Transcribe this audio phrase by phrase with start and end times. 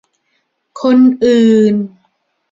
[0.81, 1.75] คนอื่น